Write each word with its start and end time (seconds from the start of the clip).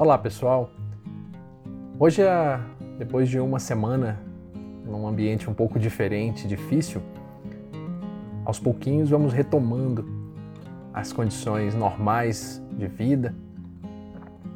Olá 0.00 0.16
pessoal, 0.16 0.70
hoje, 1.98 2.22
é, 2.22 2.58
depois 2.98 3.28
de 3.28 3.38
uma 3.38 3.58
semana 3.58 4.18
num 4.86 5.06
ambiente 5.06 5.50
um 5.50 5.52
pouco 5.52 5.78
diferente, 5.78 6.48
difícil, 6.48 7.02
aos 8.42 8.58
pouquinhos 8.58 9.10
vamos 9.10 9.34
retomando 9.34 10.08
as 10.94 11.12
condições 11.12 11.74
normais 11.74 12.62
de 12.78 12.86
vida 12.86 13.34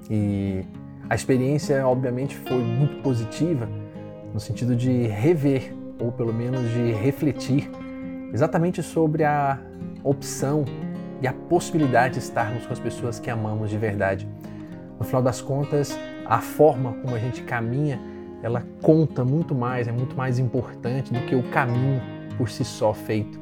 e 0.09 0.65
a 1.11 1.15
experiência, 1.15 1.87
obviamente, 1.87 2.39
foi 2.39 2.63
muito 2.63 3.03
positiva 3.03 3.69
no 4.33 4.41
sentido 4.41 4.75
de 4.75 5.09
rever 5.09 5.75
ou 6.01 6.11
pelo 6.11 6.33
menos 6.33 6.71
de 6.71 6.93
refletir 6.93 7.71
exatamente 8.33 8.83
sobre 8.83 9.25
a 9.25 9.61
opção 10.03 10.65
e 11.21 11.27
a 11.27 11.35
possibilidade 11.35 12.15
de 12.15 12.21
estarmos 12.21 12.65
com 12.65 12.73
as 12.73 12.81
pessoas 12.81 13.21
que 13.21 13.29
amamos 13.29 13.69
de 13.69 13.77
verdade. 13.77 14.27
No 14.99 15.05
final 15.05 15.23
das 15.23 15.41
contas, 15.41 15.99
a 16.25 16.41
forma 16.41 16.93
como 17.03 17.15
a 17.15 17.19
gente 17.19 17.43
caminha, 17.43 18.01
ela 18.43 18.63
conta 18.83 19.25
muito 19.25 19.55
mais, 19.55 19.89
é 19.89 19.93
muito 19.93 20.17
mais 20.17 20.39
importante 20.39 21.13
do 21.13 21.21
que 21.21 21.35
o 21.35 21.43
caminho 21.45 22.01
por 22.37 22.49
si 22.49 22.65
só 22.65 22.93
feito. 22.93 23.41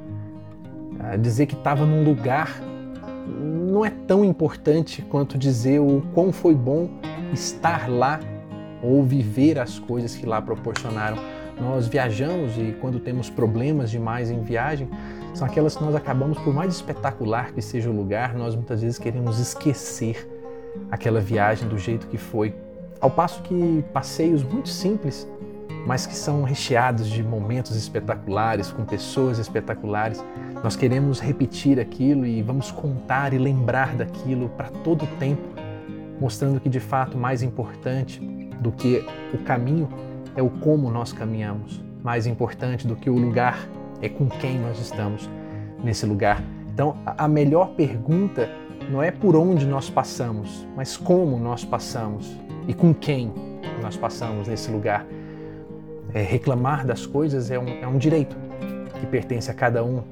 Ah, 1.01 1.17
dizer 1.17 1.47
que 1.47 1.55
estava 1.55 1.85
num 1.85 2.05
lugar 2.05 2.61
não 3.27 3.85
é 3.85 3.91
tão 3.91 4.25
importante 4.25 5.03
quanto 5.03 5.39
dizer 5.39 5.81
o 5.81 6.03
quão 6.15 6.33
foi 6.33 6.55
bom 6.55 6.89
estar 7.33 7.89
lá 7.89 8.21
ou 8.83 9.03
viver 9.03 9.59
as 9.59 9.79
coisas 9.79 10.15
que 10.15 10.27
lá 10.27 10.43
proporcionaram. 10.43 11.17
Nós 11.61 11.87
viajamos 11.87 12.57
e 12.59 12.77
quando 12.81 12.99
temos 12.99 13.31
problemas 13.31 13.91
demais 13.91 14.31
em 14.31 14.41
viagem, 14.41 14.89
são 15.35 15.47
aquelas 15.47 15.77
que 15.77 15.83
nós 15.83 15.95
acabamos, 15.95 16.39
por 16.39 16.53
mais 16.53 16.75
espetacular 16.75 17.53
que 17.53 17.63
seja 17.63 17.89
o 17.89 17.93
lugar, 17.93 18.35
nós 18.35 18.55
muitas 18.55 18.83
vezes 18.83 18.99
queremos 18.99 19.39
esquecer 19.39 20.29
aquela 20.91 21.21
viagem 21.21 21.69
do 21.69 21.79
jeito 21.79 22.07
que 22.07 22.19
foi. 22.19 22.55
Ao 23.01 23.11
passo 23.11 23.43
que 23.43 23.85
passeios 23.93 24.43
muito 24.43 24.69
simples, 24.69 25.29
mas 25.87 26.07
que 26.07 26.15
são 26.15 26.43
recheados 26.45 27.09
de 27.09 27.23
momentos 27.23 27.75
espetaculares, 27.77 28.71
com 28.71 28.85
pessoas 28.85 29.39
espetaculares, 29.39 30.25
nós 30.63 30.77
queremos 30.77 31.19
repetir 31.19 31.81
aquilo 31.81 32.25
e 32.25 32.41
vamos 32.43 32.71
contar 32.71 33.33
e 33.33 33.39
lembrar 33.39 33.97
daquilo 33.97 34.49
para 34.51 34.69
todo 34.69 35.05
o 35.05 35.09
tempo, 35.19 35.43
mostrando 36.21 36.61
que 36.61 36.69
de 36.69 36.79
fato 36.79 37.19
mais 37.19 37.43
importante 37.43 38.21
do 38.61 38.71
que 38.71 39.05
o 39.35 39.39
caminho 39.39 39.89
é 40.37 40.43
o 40.43 40.49
como 40.49 40.91
nós 40.91 41.13
caminhamos. 41.13 41.83
Mais 42.03 42.27
importante 42.27 42.87
do 42.87 42.95
que 42.95 43.11
o 43.11 43.17
lugar 43.17 43.69
é 44.01 44.09
com 44.09 44.29
quem 44.29 44.59
nós 44.59 44.79
estamos 44.79 45.29
nesse 45.83 46.07
lugar. 46.07 46.43
Então, 46.73 46.97
a 47.05 47.29
melhor 47.29 47.75
pergunta 47.75 48.49
não 48.91 49.03
é 49.03 49.11
por 49.11 49.37
onde 49.37 49.67
nós 49.67 49.89
passamos, 49.89 50.67
mas 50.77 50.97
como 50.97 51.39
nós 51.39 51.65
passamos 51.65 52.37
e 52.67 52.75
com 52.75 52.93
quem 52.95 53.33
nós 53.81 53.97
passamos 53.97 54.49
nesse 54.49 54.71
lugar. 54.71 55.07
É, 56.15 56.23
reclamar 56.23 56.87
das 56.87 57.07
coisas 57.07 57.51
é 57.51 57.59
um, 57.59 57.69
é 57.69 57.87
um 57.87 57.97
direito 57.97 58.37
que 59.01 59.07
pertence 59.07 59.51
a 59.51 59.55
cada 59.55 59.83
um, 59.83 60.03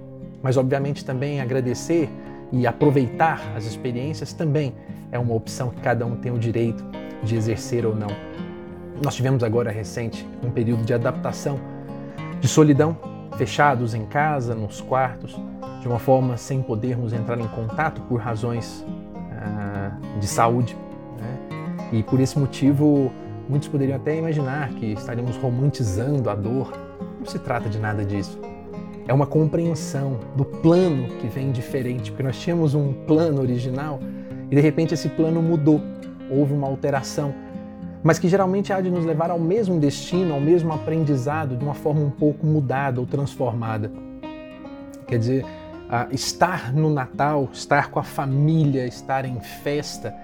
mas 0.42 0.56
obviamente 0.56 1.04
também 1.04 1.40
agradecer 1.40 2.08
e 2.52 2.66
aproveitar 2.66 3.40
as 3.54 3.64
experiências 3.66 4.32
também 4.32 4.74
é 5.12 5.18
uma 5.18 5.34
opção 5.34 5.70
que 5.70 5.80
cada 5.80 6.06
um 6.06 6.16
tem 6.16 6.32
o 6.32 6.38
direito 6.38 6.84
de 7.22 7.36
exercer 7.36 7.84
ou 7.84 7.94
não. 7.94 8.08
Nós 9.02 9.14
tivemos 9.14 9.42
agora 9.42 9.70
recente 9.70 10.26
um 10.44 10.50
período 10.50 10.84
de 10.84 10.92
adaptação, 10.92 11.58
de 12.40 12.48
solidão, 12.48 12.96
fechados 13.36 13.94
em 13.94 14.04
casa, 14.04 14.54
nos 14.54 14.80
quartos, 14.80 15.38
de 15.80 15.88
uma 15.88 15.98
forma 15.98 16.36
sem 16.36 16.62
podermos 16.62 17.12
entrar 17.12 17.40
em 17.40 17.48
contato 17.48 18.00
por 18.02 18.20
razões 18.20 18.84
ah, 19.32 19.92
de 20.18 20.26
saúde. 20.26 20.76
Né? 21.18 21.38
E 21.92 22.02
por 22.02 22.20
esse 22.20 22.38
motivo, 22.38 23.10
muitos 23.48 23.68
poderiam 23.68 23.96
até 23.96 24.16
imaginar 24.16 24.68
que 24.70 24.92
estaríamos 24.92 25.36
romantizando 25.36 26.28
a 26.28 26.34
dor. 26.34 26.72
Não 27.18 27.26
se 27.26 27.38
trata 27.38 27.68
de 27.68 27.78
nada 27.78 28.04
disso. 28.04 28.38
É 29.08 29.12
uma 29.12 29.26
compreensão 29.26 30.18
do 30.36 30.44
plano 30.44 31.08
que 31.18 31.26
vem 31.26 31.50
diferente, 31.50 32.10
porque 32.10 32.22
nós 32.22 32.38
tínhamos 32.38 32.74
um 32.74 32.92
plano 32.92 33.40
original 33.40 33.98
e 34.50 34.54
de 34.54 34.60
repente 34.60 34.94
esse 34.94 35.08
plano 35.08 35.40
mudou, 35.42 35.80
houve 36.30 36.52
uma 36.52 36.66
alteração, 36.68 37.34
mas 38.02 38.18
que 38.18 38.28
geralmente 38.28 38.72
há 38.72 38.80
de 38.80 38.90
nos 38.90 39.04
levar 39.04 39.30
ao 39.30 39.38
mesmo 39.38 39.78
destino, 39.78 40.34
ao 40.34 40.40
mesmo 40.40 40.72
aprendizado, 40.72 41.56
de 41.56 41.64
uma 41.64 41.74
forma 41.74 42.00
um 42.00 42.10
pouco 42.10 42.46
mudada 42.46 43.00
ou 43.00 43.06
transformada. 43.06 43.90
Quer 45.06 45.18
dizer, 45.18 45.46
estar 46.10 46.72
no 46.72 46.90
Natal, 46.90 47.48
estar 47.52 47.90
com 47.90 47.98
a 47.98 48.02
família, 48.02 48.86
estar 48.86 49.24
em 49.24 49.40
festa, 49.40 50.14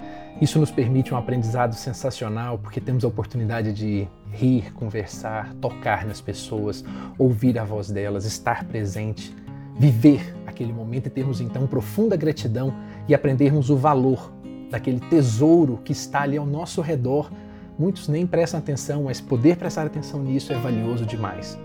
isso 0.40 0.58
nos 0.58 0.70
permite 0.70 1.14
um 1.14 1.16
aprendizado 1.16 1.74
sensacional, 1.74 2.58
porque 2.58 2.78
temos 2.78 3.04
a 3.04 3.08
oportunidade 3.08 3.72
de 3.72 4.06
rir, 4.30 4.70
conversar, 4.74 5.54
tocar 5.54 6.04
nas 6.04 6.20
pessoas, 6.20 6.84
ouvir 7.18 7.58
a 7.58 7.64
voz 7.64 7.90
delas, 7.90 8.26
estar 8.26 8.64
presente, 8.64 9.34
viver 9.78 10.36
aquele 10.46 10.74
momento 10.74 11.06
e 11.06 11.10
termos 11.10 11.40
então 11.40 11.66
profunda 11.66 12.16
gratidão 12.16 12.74
e 13.08 13.14
aprendermos 13.14 13.70
o 13.70 13.76
valor 13.76 14.30
daquele 14.70 15.00
tesouro 15.00 15.80
que 15.82 15.92
está 15.92 16.20
ali 16.20 16.36
ao 16.36 16.46
nosso 16.46 16.82
redor. 16.82 17.30
Muitos 17.78 18.06
nem 18.06 18.26
prestam 18.26 18.60
atenção, 18.60 19.04
mas 19.04 19.22
poder 19.22 19.56
prestar 19.56 19.86
atenção 19.86 20.22
nisso 20.22 20.52
é 20.52 20.56
valioso 20.56 21.06
demais. 21.06 21.58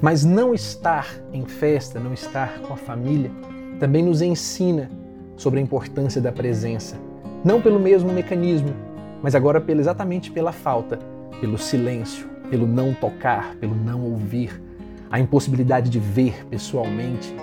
Mas 0.00 0.24
não 0.24 0.54
estar 0.54 1.08
em 1.32 1.44
festa, 1.44 1.98
não 1.98 2.12
estar 2.12 2.60
com 2.60 2.72
a 2.72 2.76
família, 2.76 3.30
também 3.78 4.02
nos 4.02 4.22
ensina 4.22 4.90
sobre 5.36 5.60
a 5.60 5.62
importância 5.62 6.20
da 6.20 6.30
presença. 6.30 6.96
Não 7.44 7.60
pelo 7.60 7.80
mesmo 7.80 8.12
mecanismo, 8.12 8.74
mas 9.22 9.34
agora 9.34 9.62
exatamente 9.68 10.30
pela 10.30 10.52
falta, 10.52 10.98
pelo 11.40 11.58
silêncio, 11.58 12.26
pelo 12.48 12.66
não 12.66 12.94
tocar, 12.94 13.56
pelo 13.56 13.74
não 13.74 14.02
ouvir, 14.02 14.62
a 15.10 15.18
impossibilidade 15.18 15.90
de 15.90 15.98
ver 15.98 16.46
pessoalmente. 16.46 17.34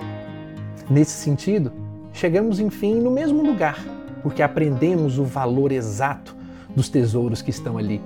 Nesse 0.89 1.11
sentido, 1.11 1.71
chegamos 2.13 2.59
enfim 2.59 2.95
no 2.95 3.11
mesmo 3.11 3.44
lugar, 3.44 3.77
porque 4.23 4.41
aprendemos 4.41 5.19
o 5.19 5.23
valor 5.23 5.71
exato 5.71 6.35
dos 6.75 6.89
tesouros 6.89 7.41
que 7.41 7.50
estão 7.50 7.77
ali. 7.77 8.01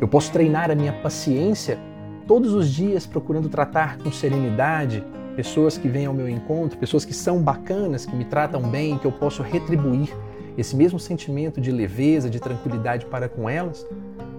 Eu 0.00 0.08
posso 0.08 0.32
treinar 0.32 0.70
a 0.70 0.74
minha 0.74 0.92
paciência 0.92 1.78
todos 2.26 2.52
os 2.52 2.68
dias 2.68 3.06
procurando 3.06 3.48
tratar 3.48 3.98
com 3.98 4.10
serenidade 4.10 5.02
pessoas 5.36 5.76
que 5.76 5.86
vêm 5.86 6.06
ao 6.06 6.14
meu 6.14 6.28
encontro, 6.28 6.78
pessoas 6.78 7.04
que 7.04 7.12
são 7.12 7.42
bacanas, 7.42 8.06
que 8.06 8.16
me 8.16 8.24
tratam 8.24 8.62
bem, 8.62 8.98
que 8.98 9.06
eu 9.06 9.12
posso 9.12 9.42
retribuir 9.42 10.08
esse 10.56 10.74
mesmo 10.74 10.98
sentimento 10.98 11.60
de 11.60 11.70
leveza, 11.70 12.30
de 12.30 12.40
tranquilidade 12.40 13.04
para 13.06 13.28
com 13.28 13.48
elas. 13.48 13.86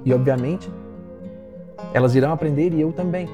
E 0.03 0.11
obviamente, 0.11 0.69
elas 1.93 2.15
irão 2.15 2.31
aprender 2.31 2.73
e 2.73 2.81
eu 2.81 2.91
também. 2.91 3.29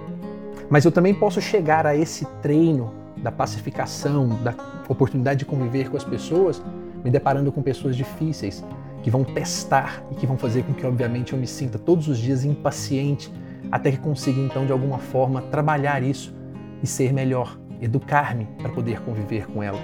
Mas 0.69 0.83
eu 0.83 0.91
também 0.91 1.13
posso 1.13 1.39
chegar 1.39 1.87
a 1.87 1.95
esse 1.95 2.25
treino 2.41 2.93
da 3.17 3.31
pacificação, 3.31 4.27
da 4.43 4.53
oportunidade 4.89 5.39
de 5.39 5.45
conviver 5.45 5.89
com 5.89 5.95
as 5.95 6.03
pessoas, 6.03 6.61
me 7.03 7.09
deparando 7.09 7.51
com 7.51 7.61
pessoas 7.61 7.95
difíceis, 7.95 8.63
que 9.01 9.09
vão 9.09 9.23
testar 9.23 10.03
e 10.11 10.15
que 10.15 10.27
vão 10.27 10.37
fazer 10.37 10.63
com 10.63 10.73
que, 10.73 10.85
obviamente, 10.85 11.31
eu 11.31 11.39
me 11.39 11.47
sinta 11.47 11.79
todos 11.79 12.09
os 12.09 12.17
dias 12.17 12.43
impaciente 12.43 13.31
até 13.73 13.89
que 13.89 13.97
consiga 13.97 14.39
então 14.39 14.67
de 14.67 14.71
alguma 14.71 14.99
forma 14.99 15.41
trabalhar 15.41 16.03
isso 16.03 16.31
e 16.83 16.85
ser 16.85 17.11
melhor, 17.11 17.57
educar-me 17.81 18.45
para 18.59 18.69
poder 18.69 19.01
conviver 19.01 19.47
com 19.47 19.63
ela. 19.63 19.79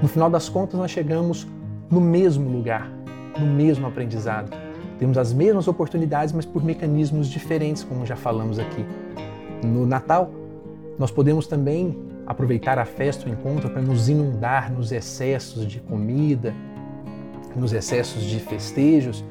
No 0.00 0.06
final 0.06 0.30
das 0.30 0.48
contas, 0.48 0.78
nós 0.78 0.92
chegamos 0.92 1.44
no 1.90 2.00
mesmo 2.00 2.48
lugar, 2.48 2.88
no 3.36 3.44
mesmo 3.44 3.84
aprendizado. 3.84 4.56
Temos 5.00 5.18
as 5.18 5.32
mesmas 5.32 5.66
oportunidades, 5.66 6.32
mas 6.32 6.46
por 6.46 6.64
mecanismos 6.64 7.26
diferentes, 7.26 7.82
como 7.82 8.06
já 8.06 8.14
falamos 8.14 8.60
aqui. 8.60 8.86
No 9.60 9.84
Natal, 9.84 10.30
nós 10.96 11.10
podemos 11.10 11.48
também 11.48 11.98
aproveitar 12.28 12.78
a 12.78 12.84
festa, 12.84 13.28
o 13.28 13.32
encontro, 13.32 13.68
para 13.70 13.82
nos 13.82 14.08
inundar 14.08 14.72
nos 14.72 14.92
excessos 14.92 15.66
de 15.66 15.80
comida, 15.80 16.54
nos 17.56 17.72
excessos 17.72 18.22
de 18.22 18.38
festejos, 18.38 19.24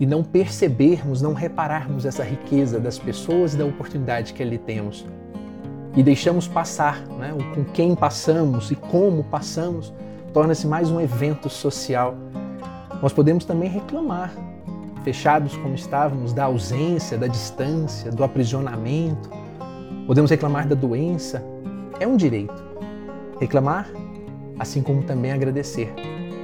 e 0.00 0.06
não 0.06 0.24
percebermos, 0.24 1.20
não 1.20 1.34
repararmos 1.34 2.06
essa 2.06 2.24
riqueza 2.24 2.80
das 2.80 2.98
pessoas 2.98 3.52
e 3.52 3.58
da 3.58 3.66
oportunidade 3.66 4.32
que 4.32 4.42
ali 4.42 4.56
temos. 4.56 5.04
E 5.94 6.02
deixamos 6.02 6.48
passar, 6.48 7.02
né? 7.18 7.34
o 7.34 7.54
com 7.54 7.64
quem 7.64 7.94
passamos 7.94 8.70
e 8.70 8.74
como 8.74 9.22
passamos, 9.24 9.92
torna-se 10.32 10.66
mais 10.66 10.90
um 10.90 10.98
evento 10.98 11.50
social. 11.50 12.16
Nós 13.02 13.12
podemos 13.12 13.44
também 13.44 13.68
reclamar, 13.68 14.32
fechados 15.04 15.54
como 15.58 15.74
estávamos, 15.74 16.32
da 16.32 16.44
ausência, 16.44 17.18
da 17.18 17.26
distância, 17.26 18.10
do 18.10 18.24
aprisionamento. 18.24 19.28
Podemos 20.06 20.30
reclamar 20.30 20.66
da 20.66 20.74
doença, 20.74 21.44
é 21.98 22.06
um 22.06 22.16
direito. 22.16 22.64
Reclamar, 23.38 23.90
assim 24.58 24.82
como 24.82 25.02
também 25.02 25.32
agradecer 25.32 25.92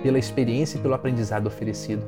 pela 0.03 0.19
experiência 0.19 0.77
e 0.77 0.81
pelo 0.81 0.93
aprendizado 0.93 1.47
oferecido. 1.47 2.05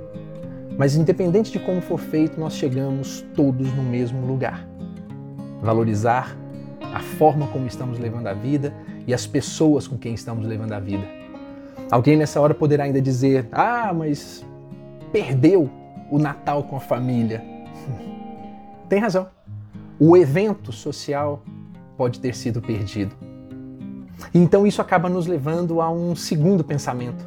Mas 0.78 0.96
independente 0.96 1.52
de 1.52 1.58
como 1.58 1.82
for 1.82 1.98
feito, 1.98 2.40
nós 2.40 2.54
chegamos 2.54 3.22
todos 3.34 3.70
no 3.75 3.82
mesmo 3.82 4.26
lugar. 4.26 4.66
Valorizar 5.60 6.34
a 6.80 7.00
forma 7.00 7.46
como 7.48 7.66
estamos 7.66 7.98
levando 7.98 8.28
a 8.28 8.32
vida 8.32 8.72
e 9.06 9.12
as 9.12 9.26
pessoas 9.26 9.86
com 9.86 9.98
quem 9.98 10.14
estamos 10.14 10.46
levando 10.46 10.72
a 10.72 10.80
vida. 10.80 11.04
Alguém 11.90 12.16
nessa 12.16 12.40
hora 12.40 12.54
poderá 12.54 12.84
ainda 12.84 13.02
dizer: 13.02 13.46
"Ah, 13.52 13.92
mas 13.92 14.46
perdeu". 15.12 15.70
o 16.10 16.19
Natal 16.19 16.64
com 16.64 16.76
a 16.76 16.80
família. 16.80 17.42
Tem 18.88 18.98
razão. 18.98 19.28
O 19.98 20.16
evento 20.16 20.72
social 20.72 21.42
pode 21.96 22.20
ter 22.20 22.34
sido 22.34 22.62
perdido. 22.62 23.14
Então 24.32 24.66
isso 24.66 24.80
acaba 24.80 25.08
nos 25.08 25.26
levando 25.26 25.80
a 25.80 25.90
um 25.90 26.14
segundo 26.14 26.64
pensamento. 26.64 27.26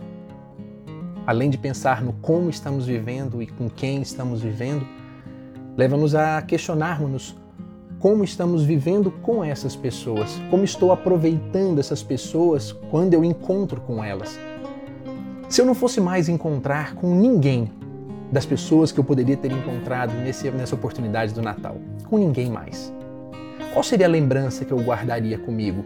Além 1.26 1.50
de 1.50 1.58
pensar 1.58 2.02
no 2.02 2.14
como 2.14 2.50
estamos 2.50 2.86
vivendo 2.86 3.42
e 3.42 3.48
com 3.48 3.70
quem 3.70 4.02
estamos 4.02 4.42
vivendo, 4.42 4.86
leva-nos 5.78 6.16
a 6.16 6.42
questionarmos 6.42 7.36
como 8.00 8.24
estamos 8.24 8.64
vivendo 8.64 9.12
com 9.12 9.44
essas 9.44 9.76
pessoas, 9.76 10.42
como 10.50 10.64
estou 10.64 10.92
aproveitando 10.92 11.80
essas 11.80 12.02
pessoas 12.02 12.72
quando 12.90 13.14
eu 13.14 13.24
encontro 13.24 13.80
com 13.82 14.04
elas. 14.04 14.40
Se 15.48 15.62
eu 15.62 15.66
não 15.66 15.76
fosse 15.76 16.02
mais 16.02 16.28
encontrar 16.28 16.96
com 16.96 17.14
ninguém 17.14 17.70
das 18.32 18.46
pessoas 18.46 18.92
que 18.92 19.00
eu 19.00 19.04
poderia 19.04 19.38
ter 19.38 19.52
encontrado 19.52 20.14
nesse, 20.16 20.50
nessa 20.50 20.74
oportunidade 20.74 21.34
do 21.34 21.42
Natal, 21.42 21.78
com 22.10 22.18
ninguém 22.18 22.50
mais, 22.50 22.92
qual 23.72 23.84
seria 23.84 24.08
a 24.08 24.10
lembrança 24.10 24.66
que 24.66 24.72
eu 24.72 24.80
guardaria 24.80 25.38
comigo? 25.38 25.86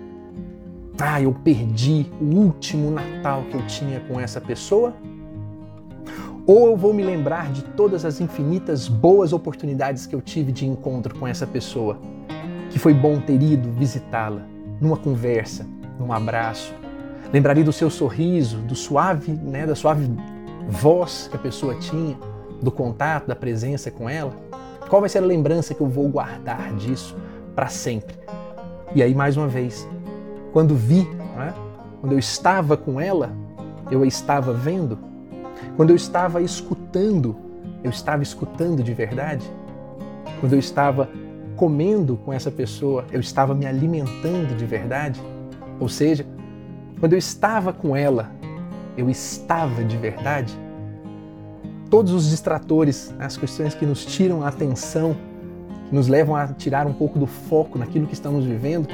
Ah, 0.98 1.22
eu 1.22 1.34
perdi 1.34 2.06
o 2.22 2.24
último 2.24 2.90
Natal 2.90 3.44
que 3.52 3.58
eu 3.58 3.68
tinha 3.68 4.00
com 4.02 4.18
essa 4.18 4.40
pessoa? 4.40 4.94
Ou 6.48 6.68
eu 6.68 6.78
vou 6.78 6.94
me 6.94 7.04
lembrar 7.04 7.52
de 7.52 7.64
todas 7.64 8.06
as 8.06 8.22
infinitas 8.22 8.88
boas 8.88 9.34
oportunidades 9.34 10.06
que 10.06 10.14
eu 10.14 10.22
tive 10.22 10.52
de 10.52 10.68
encontro 10.68 11.18
com 11.18 11.28
essa 11.28 11.48
pessoa, 11.48 11.98
que 12.70 12.78
foi 12.78 12.94
bom 12.94 13.20
ter 13.20 13.42
ido 13.42 13.72
visitá-la, 13.72 14.44
numa 14.80 14.96
conversa, 14.96 15.66
num 16.00 16.14
abraço. 16.14 16.72
Lembraria 17.34 17.64
do 17.64 17.74
seu 17.74 17.90
sorriso, 17.90 18.58
do 18.58 18.76
suave, 18.76 19.32
né, 19.32 19.66
da 19.66 19.74
suave 19.74 20.08
voz 20.70 21.28
que 21.28 21.36
a 21.36 21.40
pessoa 21.40 21.74
tinha, 21.80 22.16
do 22.62 22.70
contato, 22.70 23.26
da 23.26 23.36
presença 23.36 23.90
com 23.90 24.08
ela. 24.08 24.32
Qual 24.88 25.00
vai 25.00 25.10
ser 25.10 25.18
a 25.18 25.26
lembrança 25.26 25.74
que 25.74 25.82
eu 25.82 25.88
vou 25.90 26.08
guardar 26.08 26.76
disso 26.76 27.18
para 27.56 27.70
sempre? 27.70 28.16
E 28.94 29.02
aí, 29.02 29.16
mais 29.16 29.36
uma 29.36 29.48
vez, 29.48 29.88
quando 30.54 30.76
vi, 30.76 31.10
né, 31.36 31.56
quando 32.02 32.14
eu 32.14 32.20
estava 32.20 32.78
com 32.78 33.02
ela, 33.02 33.32
eu 33.90 34.04
a 34.04 34.06
estava 34.06 34.54
vendo, 34.54 35.15
quando 35.76 35.90
eu 35.90 35.96
estava 35.96 36.42
escutando, 36.42 37.36
eu 37.84 37.90
estava 37.90 38.24
escutando 38.24 38.84
de 38.84 38.94
verdade? 38.94 39.50
Quando 40.40 40.54
eu 40.54 40.60
estava 40.60 41.10
comendo 41.56 42.18
com 42.18 42.34
essa 42.34 42.52
pessoa, 42.52 43.06
eu 43.12 43.20
estava 43.20 43.54
me 43.54 43.66
alimentando 43.66 44.56
de 44.56 44.66
verdade? 44.66 45.22
Ou 45.80 45.88
seja, 45.88 46.26
quando 47.00 47.14
eu 47.14 47.20
estava 47.20 47.74
com 47.74 47.96
ela, 47.96 48.32
eu 48.98 49.10
estava 49.10 49.84
de 49.84 49.98
verdade? 49.98 50.58
Todos 51.90 52.14
os 52.14 52.30
distratores, 52.30 53.14
as 53.20 53.38
questões 53.38 53.74
que 53.74 53.86
nos 53.86 54.06
tiram 54.06 54.44
a 54.44 54.50
atenção, 54.50 55.16
que 55.88 55.96
nos 55.96 56.08
levam 56.08 56.36
a 56.36 56.48
tirar 56.48 56.88
um 56.88 56.94
pouco 56.94 57.20
do 57.20 57.28
foco 57.28 57.78
naquilo 57.78 58.08
que 58.08 58.14
estamos 58.14 58.46
vivendo, 58.46 58.88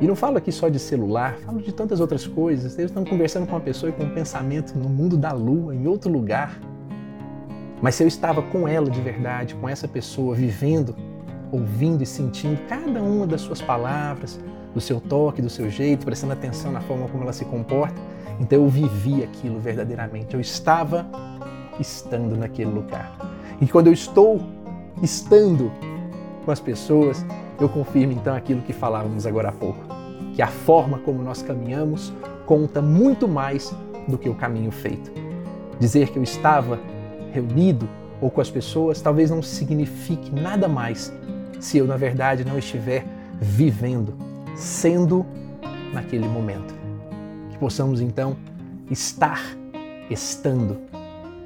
e 0.00 0.06
não 0.06 0.14
falo 0.14 0.38
aqui 0.38 0.52
só 0.52 0.68
de 0.68 0.78
celular, 0.78 1.36
falo 1.44 1.60
de 1.60 1.72
tantas 1.72 1.98
outras 1.98 2.26
coisas. 2.26 2.78
Eles 2.78 2.90
estão 2.90 3.04
conversando 3.04 3.46
com 3.46 3.52
uma 3.54 3.60
pessoa 3.60 3.90
e 3.90 3.92
com 3.92 4.04
um 4.04 4.10
pensamento 4.10 4.78
no 4.78 4.88
mundo 4.88 5.16
da 5.16 5.32
lua, 5.32 5.74
em 5.74 5.86
outro 5.86 6.10
lugar. 6.10 6.58
Mas 7.82 7.96
se 7.96 8.04
eu 8.04 8.08
estava 8.08 8.40
com 8.40 8.68
ela 8.68 8.88
de 8.88 9.00
verdade, 9.00 9.54
com 9.56 9.68
essa 9.68 9.88
pessoa, 9.88 10.34
vivendo, 10.34 10.94
ouvindo 11.50 12.02
e 12.02 12.06
sentindo 12.06 12.60
cada 12.68 13.02
uma 13.02 13.26
das 13.26 13.40
suas 13.40 13.60
palavras, 13.60 14.38
do 14.72 14.80
seu 14.80 15.00
toque, 15.00 15.42
do 15.42 15.50
seu 15.50 15.68
jeito, 15.68 16.04
prestando 16.04 16.32
atenção 16.32 16.70
na 16.70 16.80
forma 16.80 17.08
como 17.08 17.24
ela 17.24 17.32
se 17.32 17.44
comporta, 17.44 18.00
então 18.38 18.62
eu 18.62 18.68
vivi 18.68 19.24
aquilo 19.24 19.58
verdadeiramente. 19.58 20.34
Eu 20.34 20.40
estava 20.40 21.06
estando 21.80 22.36
naquele 22.36 22.70
lugar. 22.70 23.16
E 23.60 23.66
quando 23.66 23.88
eu 23.88 23.92
estou 23.92 24.40
estando 25.02 25.72
com 26.44 26.50
as 26.50 26.60
pessoas, 26.60 27.24
eu 27.60 27.68
confirmo 27.68 28.12
então 28.12 28.34
aquilo 28.34 28.62
que 28.62 28.72
falávamos 28.72 29.26
agora 29.26 29.48
há 29.48 29.52
pouco, 29.52 29.84
que 30.34 30.42
a 30.42 30.46
forma 30.46 30.98
como 30.98 31.22
nós 31.22 31.42
caminhamos 31.42 32.12
conta 32.46 32.80
muito 32.80 33.26
mais 33.26 33.74
do 34.06 34.16
que 34.16 34.28
o 34.28 34.34
caminho 34.34 34.70
feito. 34.70 35.10
Dizer 35.78 36.10
que 36.10 36.18
eu 36.18 36.22
estava 36.22 36.78
reunido 37.32 37.88
ou 38.20 38.30
com 38.30 38.40
as 38.40 38.50
pessoas 38.50 39.00
talvez 39.00 39.30
não 39.30 39.42
signifique 39.42 40.30
nada 40.32 40.66
mais 40.68 41.12
se 41.60 41.78
eu, 41.78 41.86
na 41.86 41.96
verdade, 41.96 42.44
não 42.44 42.58
estiver 42.58 43.04
vivendo, 43.40 44.14
sendo 44.56 45.26
naquele 45.92 46.26
momento. 46.28 46.74
Que 47.50 47.58
possamos 47.58 48.00
então 48.00 48.36
estar 48.90 49.42
estando, 50.08 50.78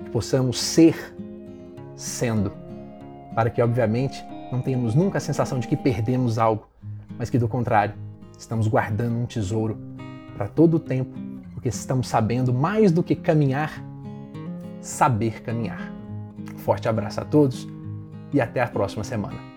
que 0.04 0.10
possamos 0.10 0.60
ser 0.60 1.14
sendo, 1.96 2.52
para 3.34 3.50
que, 3.50 3.62
obviamente, 3.62 4.22
não 4.52 4.60
tenhamos 4.60 4.94
nunca 4.94 5.16
a 5.16 5.20
sensação 5.20 5.58
de 5.58 5.66
que 5.66 5.76
perdemos 5.76 6.38
algo, 6.38 6.68
mas 7.18 7.30
que 7.30 7.38
do 7.38 7.48
contrário, 7.48 7.94
estamos 8.38 8.68
guardando 8.68 9.16
um 9.16 9.24
tesouro 9.24 9.78
para 10.36 10.46
todo 10.46 10.74
o 10.74 10.78
tempo, 10.78 11.18
porque 11.54 11.68
estamos 11.68 12.06
sabendo 12.06 12.52
mais 12.52 12.92
do 12.92 13.02
que 13.02 13.16
caminhar, 13.16 13.82
saber 14.80 15.42
caminhar. 15.42 15.90
forte 16.58 16.86
abraço 16.86 17.20
a 17.20 17.24
todos 17.24 17.66
e 18.32 18.40
até 18.40 18.60
a 18.60 18.68
próxima 18.68 19.02
semana. 19.02 19.51